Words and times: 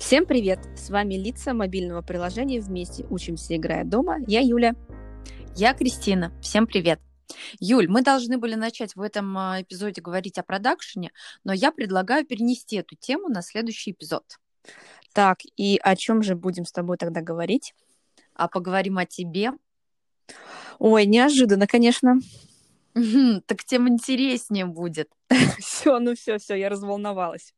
Всем 0.00 0.24
привет! 0.24 0.58
С 0.76 0.88
вами 0.88 1.14
лица 1.14 1.52
мобильного 1.52 2.00
приложения 2.00 2.60
«Вместе 2.60 3.04
учимся, 3.10 3.54
играя 3.54 3.84
дома». 3.84 4.16
Я 4.26 4.40
Юля. 4.40 4.74
Я 5.54 5.74
Кристина. 5.74 6.32
Всем 6.40 6.66
привет! 6.66 7.00
Юль, 7.60 7.86
мы 7.86 8.02
должны 8.02 8.38
были 8.38 8.54
начать 8.54 8.96
в 8.96 9.02
этом 9.02 9.36
а, 9.36 9.60
эпизоде 9.60 10.00
говорить 10.00 10.38
о 10.38 10.42
продакшене, 10.42 11.12
но 11.44 11.52
я 11.52 11.70
предлагаю 11.70 12.26
перенести 12.26 12.76
эту 12.76 12.96
тему 12.96 13.28
на 13.28 13.42
следующий 13.42 13.92
эпизод. 13.92 14.24
Так, 15.12 15.40
и 15.56 15.78
о 15.80 15.94
чем 15.94 16.22
же 16.22 16.34
будем 16.34 16.64
с 16.64 16.72
тобой 16.72 16.96
тогда 16.96 17.20
говорить? 17.20 17.74
А 18.34 18.48
поговорим 18.48 18.96
о 18.96 19.04
тебе. 19.04 19.52
Ой, 20.78 21.04
неожиданно, 21.04 21.66
конечно. 21.66 22.18
Так 22.94 23.64
тем 23.64 23.86
интереснее 23.88 24.64
будет. 24.64 25.10
Все, 25.58 26.00
ну 26.00 26.16
все, 26.16 26.38
все, 26.38 26.54
я 26.54 26.70
разволновалась. 26.70 27.54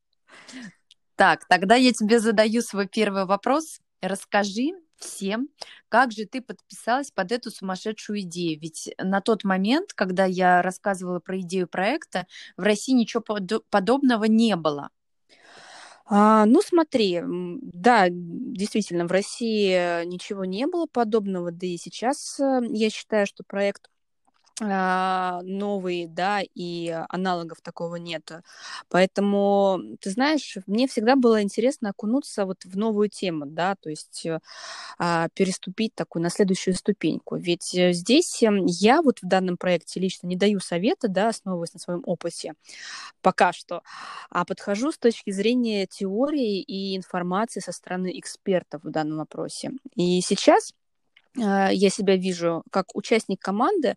Так, 1.17 1.47
тогда 1.49 1.75
я 1.75 1.93
тебе 1.93 2.19
задаю 2.19 2.63
свой 2.63 2.89
первый 2.89 3.27
вопрос. 3.27 3.81
Расскажи 4.01 4.73
всем, 4.97 5.49
как 5.89 6.13
же 6.13 6.27
ты 6.27 6.41
подписалась 6.41 7.11
под 7.11 7.33
эту 7.33 7.51
сумасшедшую 7.51 8.21
идею. 8.21 8.61
Ведь 8.61 8.95
на 8.99 9.21
тот 9.21 9.45
момент, 9.45 9.93
когда 9.93 10.25
я 10.25 10.63
рассказывала 10.63 11.21
про 11.21 11.41
идею 11.41 11.69
проекта, 11.69 12.27
в 12.57 12.63
России 12.63 12.93
ничего 12.93 13.23
подобного 13.71 14.25
не 14.25 14.57
было. 14.57 14.91
А, 16.05 16.47
ну, 16.47 16.61
смотри, 16.63 17.21
да, 17.25 18.07
действительно, 18.11 19.07
в 19.07 19.13
России 19.13 20.05
ничего 20.05 20.45
не 20.45 20.67
было 20.67 20.87
подобного, 20.87 21.53
да 21.53 21.67
и 21.67 21.77
сейчас 21.79 22.39
э, 22.41 22.61
я 22.71 22.91
считаю, 22.91 23.27
что 23.27 23.45
проект 23.45 23.89
а, 24.61 25.41
новый, 25.43 26.07
да, 26.07 26.41
и 26.55 26.89
аналогов 27.09 27.61
такого 27.63 27.97
нет. 27.97 28.31
Поэтому, 28.89 29.81
ты 30.01 30.11
знаешь, 30.11 30.57
мне 30.67 30.87
всегда 30.87 31.17
было 31.17 31.43
интересно 31.43 31.91
окунуться 31.91 32.45
вот 32.47 32.65
в 32.65 32.77
новую 32.77 33.09
тему, 33.09 33.47
да, 33.47 33.77
то 33.81 33.91
есть 33.91 34.27
а, 34.99 35.29
переступить 35.35 35.95
такую 35.95 36.23
на 36.23 36.31
следующую 36.31 36.75
ступеньку. 36.75 37.37
Ведь 37.37 37.75
э, 37.75 37.93
здесь 37.93 38.43
эм, 38.43 38.67
я 38.67 39.03
вот 39.03 39.21
в 39.23 39.27
данном 39.27 39.57
проекте 39.57 40.01
лично 40.01 40.27
не 40.27 40.37
даю 40.37 40.61
совета, 40.61 41.09
да, 41.09 41.29
основываясь 41.29 41.75
на 41.75 41.81
своем 41.81 42.03
опыте 42.07 42.55
пока 43.23 43.53
что, 43.53 43.83
а 44.31 44.45
подхожу 44.45 44.93
с 44.93 44.99
точки 44.99 45.31
зрения 45.31 45.87
теории 45.87 46.61
и 46.61 46.97
информации 46.97 47.61
со 47.61 47.73
стороны 47.73 48.19
экспертов 48.19 48.83
в 48.85 48.91
данном 48.91 49.19
вопросе. 49.19 49.73
И 49.97 50.21
сейчас 50.23 50.73
я 51.35 51.91
себя 51.91 52.17
вижу 52.17 52.63
как 52.71 52.95
участник 52.95 53.41
команды, 53.41 53.97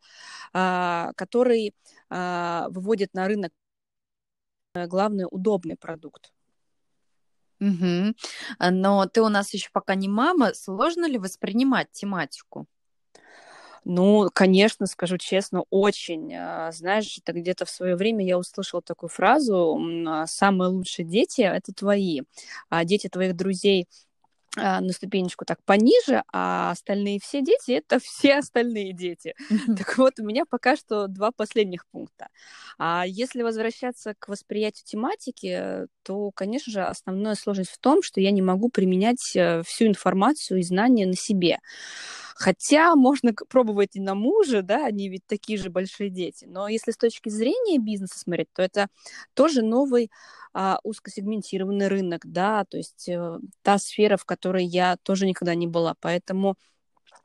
а, 0.53 1.11
который 1.15 1.73
а, 2.09 2.67
выводит 2.69 3.13
на 3.13 3.27
рынок 3.27 3.51
э, 4.75 4.87
главный 4.87 5.25
удобный 5.29 5.75
продукт. 5.75 6.31
Угу. 7.59 8.13
Но 8.71 9.05
ты 9.07 9.21
у 9.21 9.29
нас 9.29 9.53
еще 9.53 9.69
пока 9.71 9.95
не 9.95 10.09
мама. 10.09 10.53
Сложно 10.53 11.07
ли 11.07 11.17
воспринимать 11.17 11.91
тематику? 11.91 12.67
Ну, 13.87 14.29
конечно, 14.33 14.87
скажу 14.87 15.17
честно, 15.19 15.63
очень. 15.69 16.29
Знаешь, 16.71 17.19
это 17.19 17.33
где-то 17.33 17.65
в 17.65 17.69
свое 17.69 17.95
время 17.95 18.25
я 18.25 18.37
услышала 18.39 18.81
такую 18.81 19.09
фразу: 19.09 19.79
"Самые 20.25 20.69
лучшие 20.69 21.05
дети 21.05 21.41
это 21.41 21.71
твои, 21.71 22.21
а 22.69 22.83
дети 22.83 23.07
твоих 23.09 23.35
друзей 23.35 23.83
а, 23.83 24.04
на 24.55 24.89
ступенечку 24.91 25.45
так 25.45 25.63
пониже, 25.63 26.23
а 26.31 26.71
остальные 26.71 27.19
все 27.21 27.41
дети 27.41 27.71
это 27.71 27.99
все 27.99 28.35
остальные 28.35 28.93
дети. 28.93 29.33
Так 29.77 29.97
вот, 29.97 30.19
у 30.19 30.23
меня 30.23 30.45
пока 30.49 30.75
что 30.75 31.07
два 31.07 31.31
последних 31.31 31.85
пункта. 31.87 32.29
А 32.77 33.03
если 33.05 33.41
возвращаться 33.41 34.13
к 34.17 34.27
восприятию 34.27 34.85
тематики, 34.85 35.87
то, 36.03 36.31
конечно 36.31 36.71
же, 36.71 36.81
основная 36.81 37.35
сложность 37.35 37.71
в 37.71 37.79
том, 37.79 38.01
что 38.03 38.21
я 38.21 38.31
не 38.31 38.41
могу 38.41 38.69
применять 38.69 39.35
э, 39.35 39.63
всю 39.65 39.87
информацию 39.87 40.59
и 40.59 40.63
знания 40.63 41.05
на 41.05 41.15
себе. 41.15 41.59
Хотя 42.37 42.95
можно 42.95 43.33
пробовать 43.47 43.95
и 43.95 44.01
на 44.01 44.13
муже, 44.13 44.61
да, 44.61 44.85
они 44.85 45.07
ведь 45.07 45.25
такие 45.25 45.57
же 45.57 45.69
большие 45.69 46.09
дети. 46.09 46.43
Но 46.45 46.67
если 46.67 46.91
с 46.91 46.97
точки 46.97 47.29
зрения 47.29 47.79
бизнеса 47.79 48.19
смотреть, 48.19 48.49
то 48.53 48.61
это 48.61 48.89
тоже 49.33 49.61
новый 49.61 50.11
а, 50.53 50.79
узкосегментированный 50.83 51.87
рынок, 51.87 52.23
да, 52.25 52.65
то 52.65 52.75
есть 52.75 53.07
э, 53.07 53.39
та 53.61 53.77
сфера, 53.77 54.17
в 54.17 54.25
которой 54.25 54.65
я 54.65 54.97
тоже 54.97 55.25
никогда 55.25 55.55
не 55.55 55.67
была. 55.67 55.95
Поэтому 56.01 56.57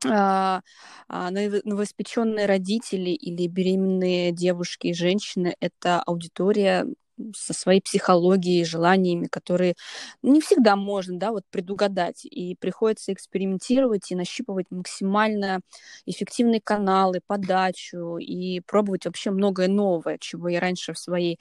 а, 0.06 0.62
а, 1.08 1.30
новоиспеченные 1.30 2.46
родители 2.46 3.10
или 3.10 3.48
беременные 3.48 4.30
девушки 4.30 4.88
и 4.88 4.94
женщины– 4.94 5.56
это 5.60 6.00
аудитория, 6.02 6.86
со 7.36 7.52
своей 7.52 7.80
психологией, 7.80 8.64
желаниями, 8.64 9.26
которые 9.26 9.74
не 10.22 10.40
всегда 10.40 10.76
можно, 10.76 11.18
да, 11.18 11.30
вот 11.32 11.44
предугадать. 11.50 12.24
И 12.24 12.56
приходится 12.56 13.12
экспериментировать 13.12 14.10
и 14.10 14.16
нащупывать 14.16 14.66
максимально 14.70 15.60
эффективные 16.06 16.60
каналы, 16.62 17.20
подачу 17.26 18.18
и 18.18 18.60
пробовать 18.60 19.06
вообще 19.06 19.30
многое 19.30 19.68
новое, 19.68 20.18
чего 20.18 20.48
я 20.48 20.60
раньше 20.60 20.92
в 20.92 20.98
своей 20.98 21.38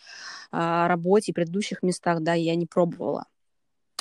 а, 0.51 0.87
работе 0.87 1.31
и 1.31 1.35
предыдущих 1.35 1.83
местах, 1.83 2.21
да, 2.21 2.33
я 2.33 2.55
не 2.55 2.65
пробовала. 2.67 3.25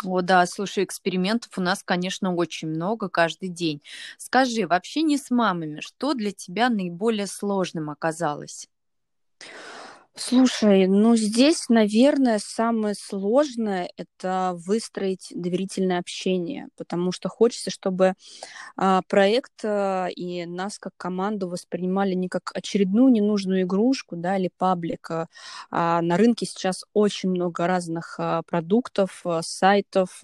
О, 0.05 0.21
да, 0.23 0.47
слушай, 0.47 0.85
экспериментов 0.85 1.57
у 1.59 1.61
нас, 1.61 1.83
конечно, 1.85 2.35
очень 2.35 2.69
много 2.69 3.09
каждый 3.09 3.49
день. 3.49 3.83
Скажи, 4.17 4.67
вообще 4.67 5.03
не 5.03 5.19
с 5.19 5.31
мамами, 5.31 5.81
что 5.81 6.15
для 6.15 6.31
тебя 6.33 6.69
наиболее 6.69 7.27
сложным 7.27 7.91
оказалось? 7.91 8.69
Слушай, 10.19 10.89
ну 10.89 11.15
здесь, 11.15 11.69
наверное, 11.69 12.41
самое 12.41 12.95
сложное 12.97 13.89
это 13.97 14.55
выстроить 14.67 15.29
доверительное 15.33 16.01
общение, 16.01 16.69
потому 16.77 17.13
что 17.13 17.29
хочется, 17.29 17.71
чтобы 17.71 18.15
а, 18.77 19.03
проект 19.09 19.65
а, 19.65 20.09
и 20.09 20.47
нас 20.47 20.79
как 20.79 20.93
команду 20.97 21.49
воспринимали 21.49 22.15
не 22.15 22.29
как 22.29 22.53
очередную 22.55 23.13
ненужную 23.13 23.63
игрушку, 23.63 24.17
да, 24.17 24.37
или 24.39 24.51
паблик. 24.59 25.11
А, 25.11 25.27
а 25.71 26.03
на 26.03 26.17
рынке 26.17 26.47
сейчас 26.47 26.85
очень 26.95 27.31
много 27.31 27.67
разных 27.69 28.17
а, 28.19 28.43
продуктов, 28.45 29.23
а, 29.25 29.43
сайтов, 29.43 30.23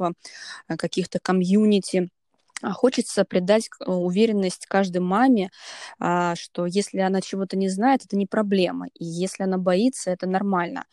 каких-то 0.79 1.19
комьюнити 1.21 2.09
хочется 2.63 3.25
придать 3.25 3.69
э, 3.81 3.91
уверенность 3.91 4.67
каждой 4.67 4.99
маме, 4.99 5.51
а, 5.99 6.35
что 6.37 6.67
если 6.67 6.99
она 7.01 7.21
чего-то 7.21 7.57
не 7.57 7.69
знает, 7.69 8.05
это 8.05 8.17
не 8.17 8.27
проблема. 8.27 8.87
И 8.95 9.05
если 9.05 9.43
она 9.43 9.59
боится, 9.59 10.11
это 10.11 10.27
нормально. 10.27 10.85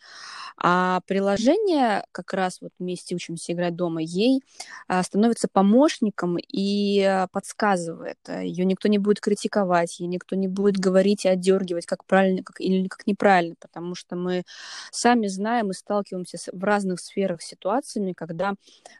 А 0.58 1.00
приложение, 1.06 2.04
как 2.12 2.34
раз 2.34 2.60
вот 2.60 2.72
вместе 2.78 3.14
учимся 3.14 3.52
играть 3.52 3.74
дома, 3.74 4.02
ей 4.02 4.42
а, 4.88 5.02
становится 5.02 5.48
помощником 5.48 6.36
и 6.38 7.26
подсказывает. 7.32 8.18
Ее 8.28 8.64
никто 8.64 8.88
не 8.88 8.98
будет 8.98 9.20
критиковать, 9.20 10.00
ей 10.00 10.08
никто 10.08 10.36
не 10.36 10.48
будет 10.48 10.78
говорить 10.78 11.24
и 11.24 11.28
отдергивать, 11.28 11.86
как 11.86 12.04
правильно 12.04 12.42
как, 12.42 12.60
или 12.60 12.88
как 12.88 13.06
неправильно, 13.06 13.54
потому 13.60 13.94
что 13.94 14.16
мы 14.16 14.44
сами 14.90 15.26
знаем 15.26 15.70
и 15.70 15.74
сталкиваемся 15.74 16.38
с, 16.38 16.48
в 16.52 16.64
разных 16.64 17.00
сферах 17.00 17.40
с 17.40 17.46
ситуациями, 17.46 18.12
когда 18.12 18.54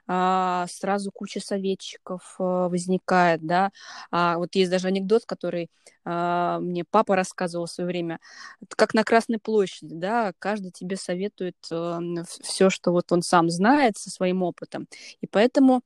а, 0.07 0.67
сразу 0.69 1.11
куча 1.13 1.41
советчиков, 1.41 2.37
возникает, 2.69 3.45
да. 3.47 3.71
А 4.11 4.39
вот 4.39 4.55
есть 4.55 4.71
даже 4.71 4.89
анекдот, 4.89 5.25
который 5.27 5.71
а, 6.05 6.59
мне 6.61 6.85
папа 6.85 7.17
рассказывал 7.17 7.67
в 7.67 7.71
свое 7.71 7.87
время, 7.89 8.19
как 8.77 8.95
на 8.95 9.05
Красной 9.05 9.39
площади, 9.39 9.95
да, 9.95 10.33
каждый 10.39 10.71
тебе 10.73 10.97
советует 10.97 11.57
а, 11.71 12.01
все, 12.43 12.71
что 12.71 12.93
вот 12.93 13.13
он 13.13 13.23
сам 13.23 13.51
знает 13.51 13.97
со 13.97 14.11
своим 14.11 14.43
опытом. 14.43 14.87
И 15.21 15.27
поэтому 15.27 15.83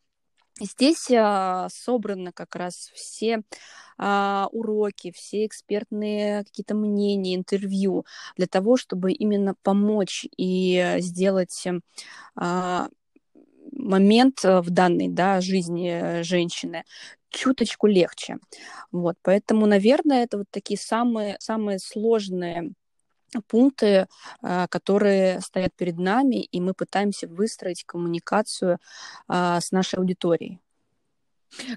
Здесь 0.59 1.11
а, 1.11 1.69
собраны 1.69 2.33
как 2.33 2.57
раз 2.57 2.91
все 2.95 3.43
а, 3.99 4.49
уроки, 4.53 5.13
все 5.15 5.45
экспертные 5.45 6.45
какие-то 6.45 6.75
мнения, 6.75 7.35
интервью 7.35 8.07
для 8.39 8.47
того, 8.47 8.79
чтобы 8.79 9.13
именно 9.13 9.55
помочь 9.63 10.27
и 10.39 10.97
сделать 11.01 11.67
а, 12.37 12.89
момент 13.77 14.45
э, 14.45 14.61
в 14.61 14.71
данной 14.71 15.09
да, 15.09 15.41
жизни 15.41 15.91
э, 15.91 16.23
женщины 16.23 16.85
чуточку 17.29 17.87
легче. 17.87 18.39
Вот, 18.91 19.17
поэтому, 19.23 19.67
наверное, 19.67 20.25
это 20.25 20.39
вот 20.39 20.47
такие 20.51 20.79
самые, 20.79 21.37
самые 21.39 21.79
сложные 21.79 22.73
пункты, 23.49 24.07
э, 24.43 24.67
которые 24.69 25.41
стоят 25.41 25.75
перед 25.77 25.99
нами, 25.99 26.43
и 26.43 26.61
мы 26.61 26.73
пытаемся 26.73 27.29
выстроить 27.29 27.85
коммуникацию 27.85 28.79
с 29.29 29.73
нашей 29.73 29.99
аудиторией. 29.99 30.61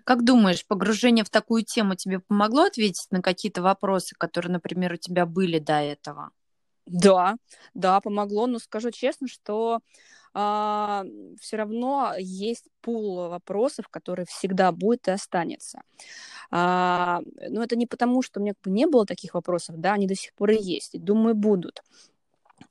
Как 0.04 0.24
думаешь, 0.24 0.66
погружение 0.66 1.24
в 1.24 1.30
такую 1.30 1.63
тему 1.63 1.96
тебе 1.96 2.19
помогло 2.19 2.63
ответить 2.63 3.07
на 3.12 3.22
какие-то 3.22 3.62
вопросы, 3.62 4.16
которые, 4.18 4.51
например, 4.51 4.94
у 4.94 4.98
тебя 4.98 5.25
были 5.25 5.60
до 5.60 5.80
этого? 5.80 6.31
Да, 6.86 7.36
да, 7.74 8.01
помогло, 8.01 8.48
но 8.48 8.60
скажу 8.60 8.92
честно, 8.92 9.28
что 9.28 9.80
а, 10.41 11.03
все 11.41 11.57
равно 11.57 12.13
есть 12.18 12.69
пул 12.80 13.27
вопросов, 13.27 13.89
который 13.89 14.25
всегда 14.25 14.71
будет 14.71 15.09
и 15.09 15.12
останется. 15.12 15.81
А, 16.50 17.19
но 17.50 17.62
это 17.62 17.75
не 17.75 17.88
потому, 17.88 18.21
что 18.21 18.39
у 18.39 18.44
меня 18.44 18.53
как 18.53 18.63
бы 18.63 18.71
не 18.71 18.88
было 18.88 19.06
таких 19.06 19.33
вопросов, 19.33 19.75
да, 19.80 19.94
они 19.94 20.07
до 20.07 20.15
сих 20.15 20.33
пор 20.33 20.51
и 20.51 20.62
есть, 20.62 20.95
и 20.95 20.97
думаю, 20.97 21.36
будут. 21.36 21.83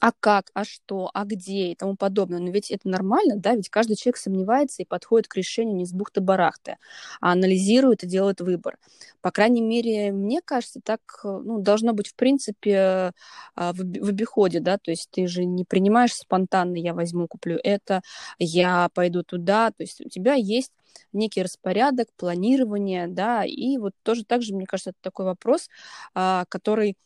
А 0.01 0.13
как, 0.13 0.51
а 0.55 0.65
что, 0.65 1.11
а 1.13 1.25
где? 1.25 1.73
и 1.73 1.75
тому 1.75 1.97
подобное. 1.97 2.39
Но 2.39 2.51
ведь 2.51 2.71
это 2.71 2.89
нормально, 2.89 3.35
да, 3.37 3.55
ведь 3.55 3.69
каждый 3.69 3.97
человек 3.97 4.17
сомневается 4.17 4.83
и 4.83 4.87
подходит 4.87 5.29
к 5.29 5.37
решению 5.37 5.77
не 5.77 5.87
с 5.87 5.93
бухты-барахты, 5.93 6.77
а 7.21 7.33
анализирует 7.33 8.05
и 8.05 8.07
делает 8.07 8.41
выбор. 8.41 8.79
По 9.21 9.31
крайней 9.33 9.61
мере, 9.61 10.13
мне 10.13 10.41
кажется, 10.45 10.81
так 10.83 11.01
ну, 11.25 11.61
должно 11.61 11.93
быть 11.93 12.09
в 12.09 12.15
принципе 12.15 13.13
а, 13.55 13.73
в, 13.73 13.81
обиходе, 13.81 14.61
да, 14.61 14.79
то 14.79 14.91
есть 14.91 15.09
ты 15.11 15.27
же 15.27 15.45
не 15.45 15.65
принимаешь 15.65 16.15
спонтанно, 16.15 16.77
я 16.77 16.95
возьму, 16.95 17.27
куплю 17.27 17.59
это, 17.63 18.03
я 18.39 18.89
пойду 18.95 19.23
туда, 19.25 19.71
то 19.71 19.83
есть 19.83 20.01
у 20.01 20.09
тебя 20.09 20.35
есть 20.35 20.73
некий 21.13 21.43
распорядок, 21.43 22.09
планирование, 22.17 23.09
да, 23.09 23.45
и 23.45 23.79
вот 23.79 23.93
тоже 24.03 24.25
так 24.25 24.43
же, 24.43 24.55
мне 24.55 24.67
кажется, 24.67 24.91
это 24.91 24.99
такой 25.03 25.27
вопрос, 25.27 25.69
а, 26.15 26.45
который 26.49 26.97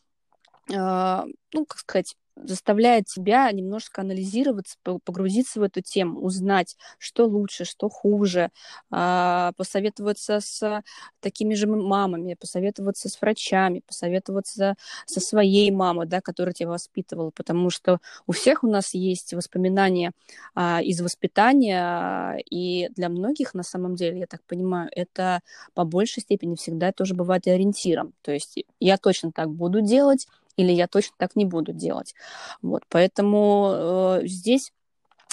ну, 0.69 1.67
как 1.67 1.79
сказать, 1.79 2.17
заставляет 2.37 3.07
тебя 3.07 3.51
немножко 3.53 4.01
анализироваться, 4.03 4.77
погрузиться 4.83 5.61
в 5.61 5.63
эту 5.63 5.81
тему, 5.81 6.21
узнать, 6.21 6.77
что 6.99 7.27
лучше, 7.27 7.65
что 7.65 7.89
хуже, 7.89 8.51
а, 8.91 9.53
посоветоваться 9.57 10.41
с 10.41 10.83
такими 11.21 11.55
же 11.55 11.67
мамами, 11.67 12.35
посоветоваться 12.35 13.09
с 13.09 13.21
врачами, 13.21 13.83
посоветоваться 13.87 14.77
со 15.07 15.21
своей 15.21 15.71
мамой, 15.71 16.07
да, 16.07 16.21
которая 16.21 16.55
тебя 16.55 16.71
воспитывала, 16.71 17.31
потому 17.31 17.71
что 17.71 17.99
у 18.27 18.33
всех 18.33 18.65
у 18.65 18.69
нас 18.69 18.95
есть 18.95 19.35
воспоминания 19.35 20.13
а, 20.55 20.81
из 20.83 21.01
воспитания, 21.01 22.39
и 22.51 22.89
для 22.95 23.09
многих, 23.09 23.55
на 23.55 23.63
самом 23.63 23.95
деле, 23.97 24.21
я 24.21 24.27
так 24.27 24.43
понимаю, 24.45 24.89
это 24.95 25.41
по 25.75 25.85
большей 25.85 26.23
степени 26.23 26.55
всегда 26.57 26.93
тоже 26.93 27.15
бывает 27.15 27.47
ориентиром. 27.47 28.13
То 28.23 28.33
есть 28.33 28.65
я 28.81 28.97
точно 28.97 29.33
так 29.33 29.51
буду 29.51 29.81
делать, 29.81 30.27
или 30.57 30.73
я 30.73 30.87
точно 30.87 31.15
так 31.19 31.37
не 31.37 31.45
буду 31.45 31.73
делать. 31.73 32.15
Вот, 32.61 32.83
поэтому 32.89 34.21
э, 34.23 34.27
здесь 34.27 34.73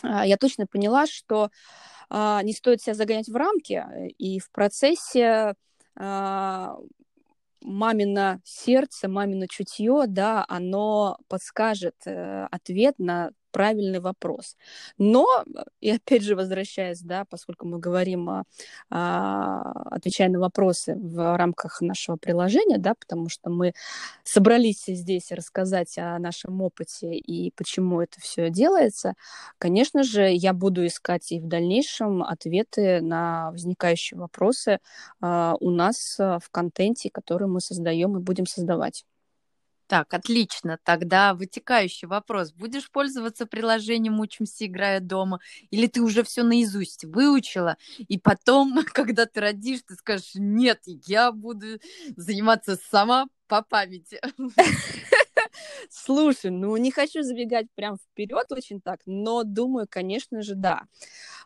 э, 0.04 0.22
я 0.26 0.38
точно 0.38 0.68
поняла, 0.68 1.08
что 1.08 1.50
э, 2.10 2.40
не 2.44 2.54
стоит 2.54 2.82
себя 2.82 2.94
загонять 2.94 3.30
в 3.30 3.36
рамки, 3.36 3.86
и 4.18 4.40
в 4.40 4.52
процессе 4.52 5.56
э, 6.00 6.68
мамино 7.62 8.42
сердце, 8.44 9.08
мамино 9.08 9.48
чутье, 9.48 10.06
да, 10.08 10.46
оно 10.48 11.18
подскажет 11.28 11.96
э, 12.06 12.48
ответ 12.52 12.96
на 12.98 13.32
правильный 13.52 14.00
вопрос. 14.00 14.58
Но, 14.98 15.28
и 15.82 15.90
опять 15.90 16.24
же 16.24 16.36
возвращаясь, 16.36 17.02
да, 17.02 17.26
поскольку 17.30 17.68
мы 17.68 17.80
говорим, 17.80 18.30
о, 18.30 18.44
о, 18.90 19.72
отвечая 19.92 20.30
на 20.30 20.40
вопросы 20.40 20.96
в 20.96 21.38
рамках 21.38 21.82
нашего 21.82 22.16
приложения, 22.18 22.78
да, 22.78 22.94
потому 22.96 23.30
что 23.30 23.50
мы 23.50 23.74
собрались 24.24 24.86
здесь 24.86 25.32
рассказать 25.32 25.98
о 25.98 26.20
нашем 26.20 26.62
опыте 26.62 27.14
и 27.16 27.52
почему 27.56 28.02
это 28.02 28.20
все 28.20 28.50
делается, 28.50 29.14
конечно 29.58 30.04
же, 30.04 30.30
я 30.32 30.54
буду 30.54 30.86
искать 30.86 31.32
и 31.32 31.40
в 31.40 31.48
дальнейшем 31.48 32.24
ответы 32.24 33.02
на 33.02 33.52
возникающие 33.52 34.20
вопросы 34.20 34.80
э, 35.22 35.54
у 35.60 35.70
нас 35.70 36.18
в 36.18 36.44
контенте, 36.52 37.10
который 37.12 37.48
мы 37.48 37.62
создаем 37.62 38.18
и 38.18 38.22
будем 38.22 38.46
создавать. 38.46 39.06
Так, 39.90 40.14
отлично. 40.14 40.78
Тогда 40.84 41.34
вытекающий 41.34 42.08
вопрос. 42.08 42.52
Будешь 42.54 42.92
пользоваться 42.92 43.48
приложением 43.48 44.20
«Учимся, 44.20 44.68
играя 44.68 45.00
дома» 45.00 45.40
или 45.72 45.88
ты 45.88 46.04
уже 46.04 46.22
все 46.24 46.44
наизусть 46.44 47.06
выучила, 47.06 47.76
и 47.98 48.20
потом, 48.20 48.76
когда 48.94 49.26
ты 49.26 49.40
родишь, 49.42 49.80
ты 49.88 49.96
скажешь, 49.96 50.34
нет, 50.36 50.80
я 50.86 51.32
буду 51.32 51.80
заниматься 52.16 52.78
сама 52.92 53.26
по 53.48 53.64
памяти. 53.64 54.22
Слушай, 55.90 56.52
ну 56.52 56.78
не 56.78 56.92
хочу 56.92 57.24
забегать 57.24 57.68
прям 57.76 57.98
вперед 57.98 58.46
очень 58.52 58.82
так, 58.82 59.00
но 59.08 59.44
думаю, 59.44 59.88
конечно 59.90 60.42
же, 60.44 60.56
да. 60.56 60.84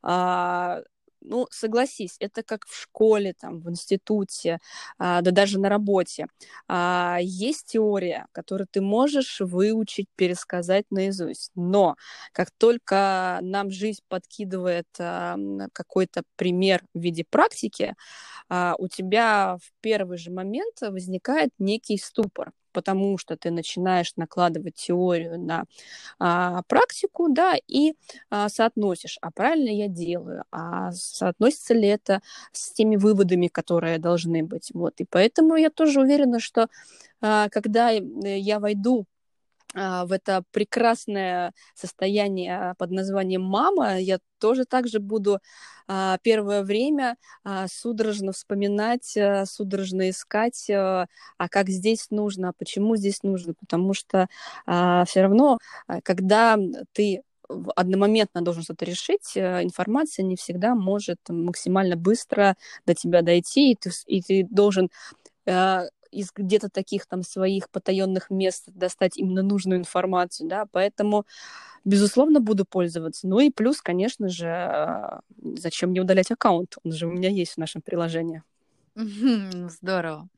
А, 0.03 0.81
ну, 1.25 1.47
согласись, 1.51 2.15
это 2.19 2.43
как 2.43 2.65
в 2.67 2.75
школе, 2.79 3.33
там, 3.39 3.59
в 3.59 3.69
институте, 3.69 4.59
а, 4.97 5.21
да 5.21 5.31
даже 5.31 5.59
на 5.59 5.69
работе. 5.69 6.27
А, 6.67 7.17
есть 7.21 7.67
теория, 7.71 8.27
которую 8.31 8.67
ты 8.69 8.81
можешь 8.81 9.39
выучить, 9.39 10.07
пересказать 10.15 10.85
наизусть. 10.91 11.51
Но 11.55 11.95
как 12.31 12.51
только 12.57 13.39
нам 13.41 13.71
жизнь 13.71 14.01
подкидывает 14.07 14.87
а, 14.99 15.37
какой-то 15.73 16.23
пример 16.35 16.83
в 16.93 16.99
виде 16.99 17.23
практики, 17.29 17.95
у 18.49 18.87
тебя 18.87 19.57
в 19.61 19.71
первый 19.81 20.17
же 20.17 20.31
момент 20.31 20.81
возникает 20.81 21.51
некий 21.59 21.97
ступор 21.97 22.51
потому 22.73 23.17
что 23.17 23.37
ты 23.37 23.51
начинаешь 23.51 24.13
накладывать 24.17 24.75
теорию 24.75 25.39
на 25.39 25.65
а, 26.19 26.63
практику, 26.67 27.29
да, 27.29 27.55
и 27.67 27.93
а, 28.29 28.49
соотносишь, 28.49 29.17
а 29.21 29.31
правильно 29.31 29.69
я 29.69 29.87
делаю, 29.87 30.43
а 30.51 30.91
соотносится 30.91 31.73
ли 31.73 31.87
это 31.87 32.21
с 32.51 32.71
теми 32.71 32.95
выводами, 32.97 33.47
которые 33.47 33.99
должны 33.99 34.43
быть. 34.43 34.71
Вот. 34.73 34.95
И 34.99 35.05
поэтому 35.09 35.55
я 35.55 35.69
тоже 35.69 36.01
уверена, 36.01 36.39
что 36.39 36.67
а, 37.21 37.49
когда 37.49 37.89
я 37.91 38.59
войду 38.59 39.05
в 39.73 40.11
это 40.11 40.43
прекрасное 40.51 41.53
состояние 41.75 42.75
под 42.77 42.91
названием 42.91 43.41
мама, 43.43 43.99
я 43.99 44.19
тоже 44.39 44.65
также 44.65 44.99
буду 44.99 45.39
а, 45.87 46.17
первое 46.21 46.63
время 46.63 47.15
а, 47.43 47.67
судорожно 47.67 48.33
вспоминать, 48.33 49.17
судорожно 49.45 50.09
искать, 50.09 50.69
а 50.69 51.07
как 51.49 51.69
здесь 51.69 52.07
нужно, 52.11 52.49
а 52.49 52.53
почему 52.57 52.95
здесь 52.95 53.23
нужно, 53.23 53.53
потому 53.59 53.93
что 53.93 54.27
все 54.65 55.21
равно, 55.21 55.57
когда 56.03 56.57
ты 56.93 57.21
одномоментно 57.75 58.41
должен 58.41 58.63
что-то 58.63 58.85
решить, 58.85 59.35
информация 59.37 60.23
не 60.23 60.35
всегда 60.35 60.75
может 60.75 61.19
максимально 61.29 61.95
быстро 61.95 62.55
до 62.85 62.95
тебя 62.95 63.21
дойти, 63.21 63.71
и 63.71 63.75
ты, 63.75 63.91
и 64.07 64.21
ты 64.21 64.47
должен 64.49 64.89
из 66.13 66.31
где-то 66.35 66.69
таких 66.69 67.05
там 67.07 67.23
своих 67.23 67.69
потаенных 67.69 68.29
мест 68.29 68.65
достать 68.67 69.17
именно 69.17 69.43
нужную 69.43 69.79
информацию, 69.79 70.49
да, 70.49 70.65
поэтому, 70.71 71.25
безусловно, 71.85 72.39
буду 72.41 72.65
пользоваться. 72.65 73.27
Ну 73.27 73.39
и 73.39 73.51
плюс, 73.51 73.81
конечно 73.81 74.29
же, 74.29 74.47
а, 74.49 75.21
зачем 75.57 75.91
мне 75.91 76.01
удалять 76.01 76.31
аккаунт? 76.31 76.77
Он 76.83 76.91
же 76.93 77.07
у 77.07 77.11
меня 77.11 77.29
есть 77.29 77.53
в 77.53 77.57
нашем 77.57 77.81
приложении. 77.81 78.43
Здорово. 78.95 80.29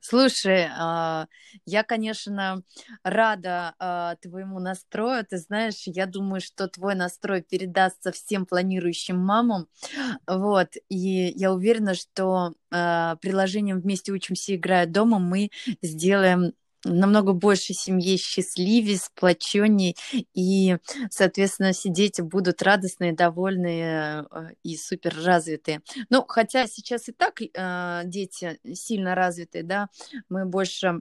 Слушай, 0.00 0.68
а, 0.76 1.26
я, 1.66 1.82
конечно, 1.82 2.62
рада 3.02 3.74
а, 3.78 4.14
твоему 4.16 4.60
настрою. 4.60 5.24
Ты 5.28 5.38
знаешь, 5.38 5.82
я 5.86 6.06
думаю, 6.06 6.40
что 6.40 6.68
твой 6.68 6.94
настрой 6.94 7.42
передастся 7.42 8.12
всем 8.12 8.46
планирующим 8.46 9.18
мамам. 9.18 9.66
Вот. 10.26 10.68
И 10.88 11.32
я 11.36 11.52
уверена, 11.52 11.94
что 11.94 12.54
а, 12.70 13.16
приложением 13.16 13.80
«Вместе 13.80 14.12
учимся, 14.12 14.54
играя 14.54 14.86
дома» 14.86 15.18
мы 15.18 15.50
сделаем 15.82 16.52
намного 16.84 17.32
больше 17.32 17.74
семьи 17.74 18.16
счастливее, 18.16 18.98
сплоченнее, 18.98 19.94
и, 20.34 20.76
соответственно, 21.10 21.72
все 21.72 21.90
дети 21.90 22.20
будут 22.20 22.62
радостные, 22.62 23.12
довольные 23.12 24.26
э, 24.30 24.48
и 24.62 24.76
супер 24.76 25.14
развитые. 25.24 25.82
Ну, 26.10 26.24
хотя 26.26 26.66
сейчас 26.66 27.08
и 27.08 27.12
так 27.12 27.40
э, 27.40 28.02
дети 28.04 28.58
сильно 28.74 29.14
развитые, 29.14 29.64
да, 29.64 29.88
мы 30.28 30.46
больше 30.46 31.00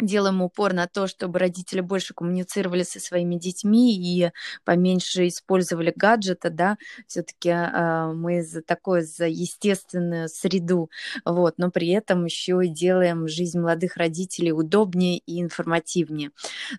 делаем 0.00 0.42
упор 0.42 0.72
на 0.72 0.86
то, 0.86 1.06
чтобы 1.06 1.38
родители 1.38 1.80
больше 1.80 2.14
коммуницировали 2.14 2.82
со 2.82 3.00
своими 3.00 3.36
детьми 3.36 3.94
и 3.96 4.30
поменьше 4.64 5.28
использовали 5.28 5.92
гаджеты, 5.94 6.50
да, 6.50 6.76
все-таки 7.06 7.50
э, 7.50 8.12
мы 8.12 8.42
за 8.42 8.62
такое, 8.62 9.02
за 9.02 9.26
естественную 9.26 10.28
среду, 10.28 10.90
вот, 11.24 11.54
но 11.58 11.70
при 11.70 11.88
этом 11.88 12.24
еще 12.24 12.60
и 12.64 12.68
делаем 12.68 13.28
жизнь 13.28 13.58
молодых 13.58 13.96
родителей 13.96 14.52
удобнее 14.52 15.18
и 15.18 15.40
информативнее. 15.40 16.30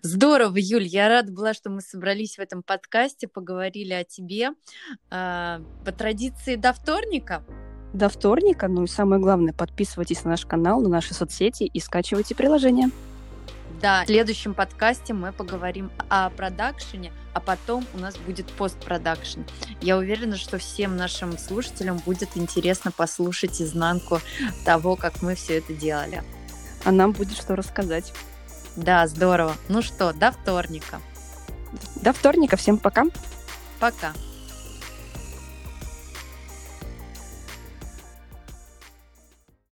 Здорово, 0.02 0.56
Юль, 0.58 0.86
я 0.86 1.08
рада 1.08 1.32
была, 1.32 1.54
что 1.54 1.70
мы 1.70 1.80
собрались 1.80 2.36
в 2.36 2.40
этом 2.40 2.62
подкасте, 2.62 3.28
поговорили 3.28 3.92
о 3.92 4.04
тебе. 4.04 4.50
Э, 5.10 5.60
по 5.84 5.92
традиции 5.92 6.56
до 6.56 6.72
вторника 6.72 7.44
до 7.92 8.08
вторника. 8.08 8.68
Ну 8.68 8.84
и 8.84 8.86
самое 8.86 9.20
главное, 9.20 9.52
подписывайтесь 9.52 10.24
на 10.24 10.32
наш 10.32 10.44
канал, 10.44 10.80
на 10.80 10.88
наши 10.88 11.14
соцсети 11.14 11.64
и 11.64 11.80
скачивайте 11.80 12.34
приложение. 12.34 12.90
Да, 13.80 14.04
в 14.04 14.06
следующем 14.06 14.54
подкасте 14.54 15.12
мы 15.12 15.32
поговорим 15.32 15.90
о 16.08 16.30
продакшене, 16.30 17.12
а 17.34 17.40
потом 17.40 17.86
у 17.94 17.98
нас 17.98 18.16
будет 18.16 18.46
постпродакшн. 18.52 19.40
Я 19.80 19.98
уверена, 19.98 20.36
что 20.36 20.58
всем 20.58 20.96
нашим 20.96 21.36
слушателям 21.36 21.98
будет 21.98 22.36
интересно 22.36 22.90
послушать 22.90 23.60
изнанку 23.60 24.20
того, 24.64 24.96
как 24.96 25.20
мы 25.22 25.34
все 25.34 25.58
это 25.58 25.74
делали. 25.74 26.22
А 26.84 26.92
нам 26.92 27.12
будет 27.12 27.36
что 27.36 27.56
рассказать. 27.56 28.12
Да, 28.76 29.06
здорово. 29.06 29.54
Ну 29.68 29.82
что, 29.82 30.12
до 30.12 30.32
вторника. 30.32 31.00
До 31.96 32.12
вторника. 32.12 32.56
Всем 32.56 32.78
пока. 32.78 33.04
Пока. 33.80 34.12